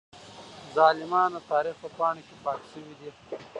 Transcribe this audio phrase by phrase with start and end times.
[0.75, 3.09] ظالمان د تاريخ په پاڼو کې پاک شوي دي.